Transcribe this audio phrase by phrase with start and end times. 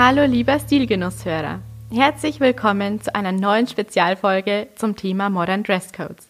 [0.00, 1.58] Hallo lieber Stilgenusshörer.
[1.90, 6.28] Herzlich willkommen zu einer neuen Spezialfolge zum Thema Modern Dresscodes.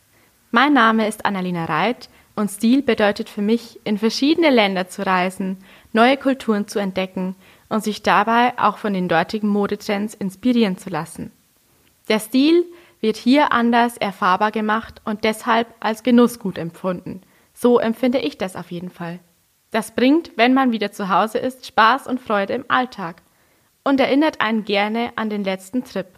[0.50, 5.58] Mein Name ist Annalena Reit und Stil bedeutet für mich, in verschiedene Länder zu reisen,
[5.92, 7.36] neue Kulturen zu entdecken
[7.68, 11.30] und sich dabei auch von den dortigen Modetrends inspirieren zu lassen.
[12.08, 12.64] Der Stil
[13.02, 17.20] wird hier anders erfahrbar gemacht und deshalb als Genussgut empfunden.
[17.52, 19.18] So empfinde ich das auf jeden Fall.
[19.72, 23.16] Das bringt, wenn man wieder zu Hause ist, Spaß und Freude im Alltag
[23.88, 26.08] und erinnert einen gerne an den letzten Trip.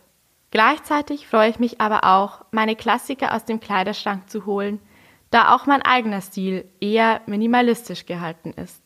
[0.51, 4.81] Gleichzeitig freue ich mich aber auch, meine Klassiker aus dem Kleiderschrank zu holen,
[5.31, 8.83] da auch mein eigener Stil eher minimalistisch gehalten ist.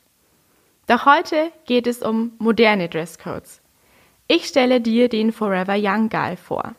[0.86, 3.62] Doch heute geht es um moderne Dresscodes.
[4.28, 6.75] Ich stelle dir den Forever Young Guy vor.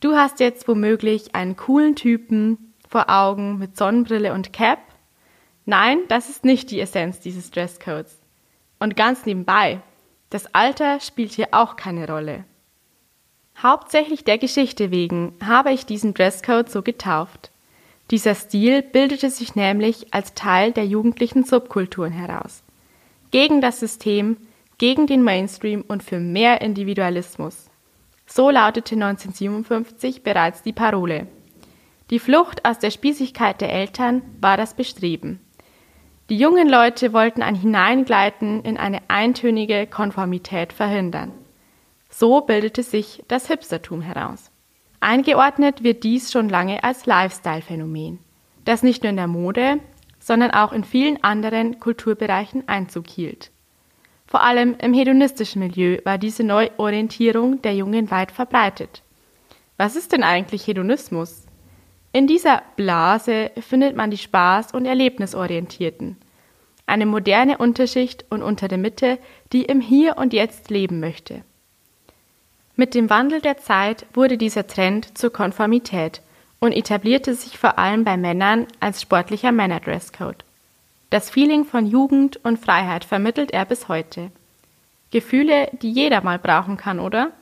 [0.00, 4.78] Du hast jetzt womöglich einen coolen Typen vor Augen mit Sonnenbrille und Cap.
[5.66, 8.18] Nein, das ist nicht die Essenz dieses Dresscodes.
[8.78, 9.82] Und ganz nebenbei,
[10.32, 12.44] das Alter spielt hier auch keine Rolle.
[13.62, 17.50] Hauptsächlich der Geschichte wegen habe ich diesen Dresscode so getauft.
[18.10, 22.62] Dieser Stil bildete sich nämlich als Teil der jugendlichen Subkulturen heraus.
[23.30, 24.38] Gegen das System,
[24.78, 27.68] gegen den Mainstream und für mehr Individualismus.
[28.26, 31.26] So lautete 1957 bereits die Parole.
[32.08, 35.40] Die Flucht aus der Spießigkeit der Eltern war das Bestreben.
[36.28, 41.32] Die jungen Leute wollten ein Hineingleiten in eine eintönige Konformität verhindern.
[42.08, 44.50] So bildete sich das Hipstertum heraus.
[45.00, 48.20] Eingeordnet wird dies schon lange als Lifestyle-Phänomen,
[48.64, 49.80] das nicht nur in der Mode,
[50.20, 53.50] sondern auch in vielen anderen Kulturbereichen Einzug hielt.
[54.26, 59.02] Vor allem im hedonistischen Milieu war diese Neuorientierung der Jungen weit verbreitet.
[59.76, 61.46] Was ist denn eigentlich Hedonismus?
[62.12, 66.18] In dieser Blase findet man die Spaß- und Erlebnisorientierten.
[66.86, 69.18] Eine moderne Unterschicht und unter der Mitte,
[69.52, 71.42] die im Hier und Jetzt leben möchte.
[72.76, 76.20] Mit dem Wandel der Zeit wurde dieser Trend zur Konformität
[76.60, 80.44] und etablierte sich vor allem bei Männern als sportlicher Männerdresscode.
[81.10, 84.30] Das Feeling von Jugend und Freiheit vermittelt er bis heute.
[85.10, 87.32] Gefühle, die jeder mal brauchen kann, oder?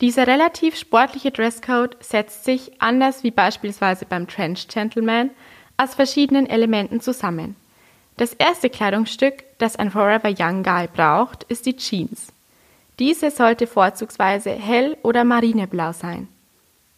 [0.00, 5.30] Dieser relativ sportliche Dresscode setzt sich, anders wie beispielsweise beim Trench Gentleman,
[5.78, 7.56] aus verschiedenen Elementen zusammen.
[8.18, 12.32] Das erste Kleidungsstück, das ein Forever Young Guy braucht, ist die Jeans.
[12.98, 16.28] Diese sollte vorzugsweise hell oder marineblau sein.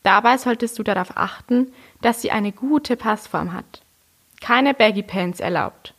[0.05, 1.73] Dabei solltest du darauf achten,
[2.03, 3.83] dass sie eine gute Passform hat.
[4.41, 5.95] Keine Baggy Pants erlaubt,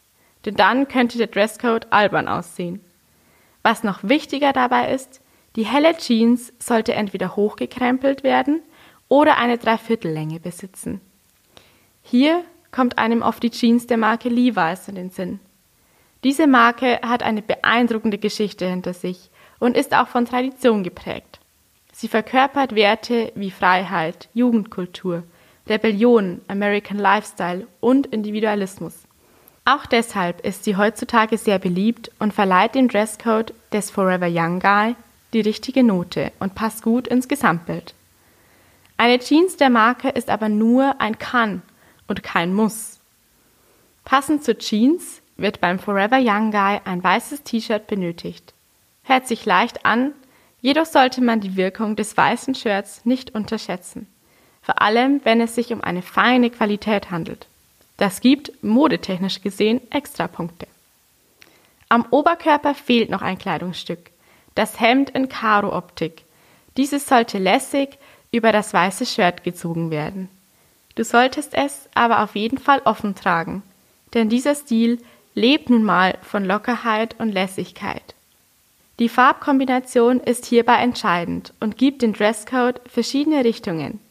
[0.46, 2.84] denn dann könnte der Dresscode albern aussehen.
[3.62, 5.20] Was noch wichtiger dabei ist,
[5.60, 8.62] die helle Jeans sollte entweder hochgekrempelt werden
[9.10, 11.02] oder eine Dreiviertellänge besitzen.
[12.02, 15.42] Hier kommt einem oft die Jeans der Marke Levi's in den Sinn.
[16.24, 21.42] Diese Marke hat eine beeindruckende Geschichte hinter sich und ist auch von Tradition geprägt.
[21.92, 25.24] Sie verkörpert Werte wie Freiheit, Jugendkultur,
[25.68, 29.04] Rebellion, American Lifestyle und Individualismus.
[29.66, 34.96] Auch deshalb ist sie heutzutage sehr beliebt und verleiht dem Dresscode des Forever Young Guy
[35.34, 37.94] die richtige Note und passt gut ins Gesamtbild.
[38.98, 41.62] Eine Jeans der Marke ist aber nur ein Kann
[42.08, 43.00] und kein Muss.
[44.04, 48.54] Passend zur Jeans wird beim Forever Young Guy ein weißes T-Shirt benötigt.
[49.04, 50.14] Hört sich leicht an,
[50.62, 54.08] jedoch sollte man die Wirkung des weißen Shirts nicht unterschätzen.
[54.62, 57.48] Vor allem, wenn es sich um eine feine Qualität handelt.
[57.98, 60.68] Das gibt, modetechnisch gesehen, Extrapunkte.
[61.88, 64.12] Am Oberkörper fehlt noch ein Kleidungsstück
[64.60, 66.26] das Hemd in Karo-Optik.
[66.76, 67.98] Dieses sollte lässig
[68.30, 70.28] über das weiße Shirt gezogen werden.
[70.96, 73.64] Du solltest es aber auf jeden Fall offen tragen,
[74.14, 75.02] denn dieser Stil
[75.34, 78.16] lebt nun mal von Lockerheit und Lässigkeit.
[79.00, 84.02] Die Farbkombination ist hierbei entscheidend und gibt den Dresscode verschiedene Richtungen.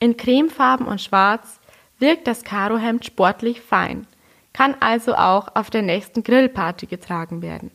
[0.00, 1.60] In Cremefarben und Schwarz
[1.98, 4.06] wirkt das Karohemd sportlich fein,
[4.54, 7.70] kann also auch auf der nächsten Grillparty getragen werden.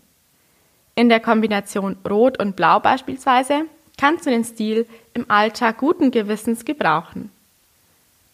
[0.99, 3.61] In der Kombination Rot und Blau beispielsweise
[3.97, 7.31] kannst du den Stil im Alltag guten Gewissens gebrauchen.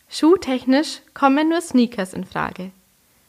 [0.10, 2.72] Schuhtechnisch kommen nur Sneakers in Frage.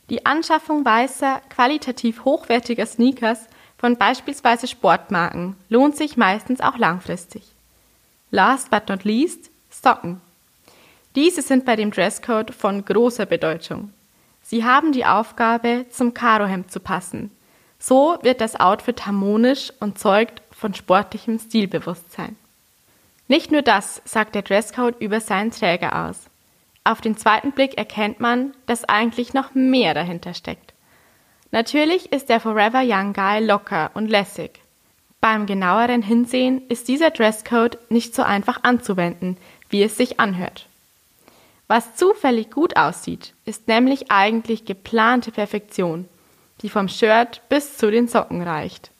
[0.08, 3.40] Die Anschaffung weißer, qualitativ hochwertiger Sneakers
[3.76, 7.42] von beispielsweise Sportmarken lohnt sich meistens auch langfristig.
[8.30, 10.22] Last but not least, Socken.
[11.14, 13.92] Diese sind bei dem Dresscode von großer Bedeutung.
[14.40, 17.30] Sie haben die Aufgabe, zum Karohemd zu passen.
[17.78, 22.36] So wird das Outfit harmonisch und zeugt von sportlichem Stilbewusstsein.
[23.28, 26.26] Nicht nur das sagt der Dresscode über seinen Träger aus.
[26.84, 30.72] Auf den zweiten Blick erkennt man, dass eigentlich noch mehr dahinter steckt.
[31.50, 34.60] Natürlich ist der Forever Young Guy locker und lässig.
[35.20, 39.36] Beim genaueren Hinsehen ist dieser Dresscode nicht so einfach anzuwenden,
[39.68, 40.66] wie es sich anhört.
[41.66, 46.08] Was zufällig gut aussieht, ist nämlich eigentlich geplante Perfektion,
[46.62, 48.90] die vom Shirt bis zu den Socken reicht.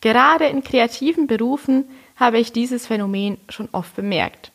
[0.00, 4.50] Gerade in kreativen Berufen habe ich dieses Phänomen schon oft bemerkt.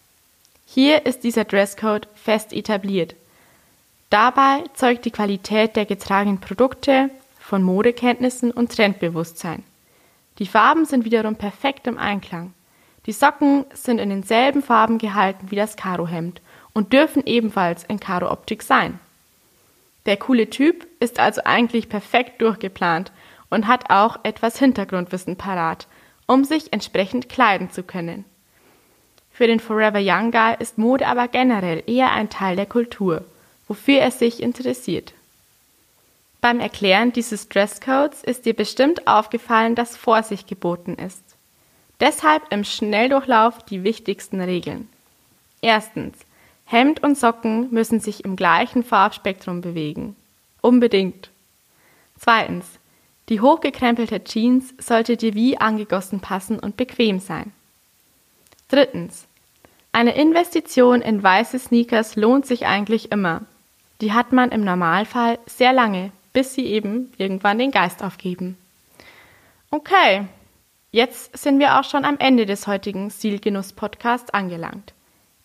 [0.65, 3.15] Hier ist dieser Dresscode fest etabliert.
[4.09, 7.09] Dabei zeugt die Qualität der getragenen Produkte
[7.39, 9.63] von Modekenntnissen und Trendbewusstsein.
[10.37, 12.53] Die Farben sind wiederum perfekt im Einklang.
[13.07, 16.41] Die Socken sind in denselben Farben gehalten wie das Karohemd
[16.73, 18.99] und dürfen ebenfalls in Karo-Optik sein.
[20.06, 23.12] Der coole Typ ist also eigentlich perfekt durchgeplant
[23.50, 25.88] und hat auch etwas Hintergrundwissen parat,
[26.28, 28.25] um sich entsprechend kleiden zu können.
[29.31, 33.24] Für den Forever Young Guy ist Mode aber generell eher ein Teil der Kultur,
[33.68, 35.13] wofür er sich interessiert.
[36.42, 41.24] Beim Erklären dieses Dresscodes ist dir bestimmt aufgefallen, dass Vorsicht geboten ist.
[42.00, 44.88] Deshalb im Schnelldurchlauf die wichtigsten Regeln.
[45.62, 46.18] Erstens.
[46.71, 50.16] Hemd und Socken müssen sich im gleichen Farbspektrum bewegen.
[50.62, 51.31] Unbedingt.
[52.19, 52.77] Zweitens.
[53.27, 57.54] Die hochgekrempelte Jeans sollte dir wie angegossen passen und bequem sein.
[58.68, 59.25] Drittens.
[59.92, 63.42] Eine Investition in weiße Sneakers lohnt sich eigentlich immer.
[64.00, 68.60] Die hat man im Normalfall sehr lange, bis sie eben irgendwann den Geist aufgeben.
[69.72, 70.27] Okay,
[70.92, 74.94] jetzt sind wir auch schon am Ende des heutigen Stilgenuss-Podcasts angelangt.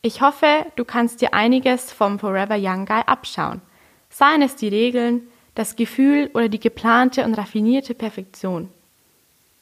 [0.07, 3.63] Ich hoffe, du kannst dir einiges vom Forever Young Guy abschauen.
[4.11, 5.23] Seien es die Regeln,
[5.55, 8.69] das Gefühl oder die geplante und raffinierte Perfektion.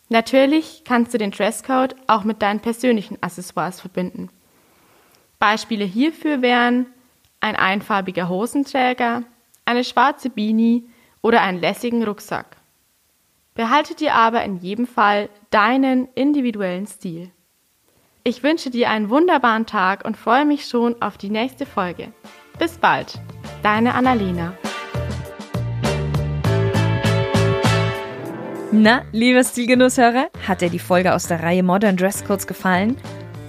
[0.09, 4.31] Natürlich kannst du den Dresscode auch mit deinen persönlichen Accessoires verbinden.
[5.39, 6.87] Beispiele hierfür wären
[7.39, 9.23] ein einfarbiger Hosenträger,
[9.65, 10.91] eine schwarze Beanie
[11.21, 12.56] oder einen lässigen Rucksack.
[13.55, 17.31] Behalte dir aber in jedem Fall deinen individuellen Stil.
[18.24, 22.12] Ich wünsche dir einen wunderbaren Tag und freue mich schon auf die nächste Folge.
[22.56, 23.20] Bis bald,
[23.64, 24.56] deine Annalena.
[28.70, 32.96] Na, lieber Stilgenusshörer, hat dir die Folge aus der Reihe Modern Dresscodes gefallen?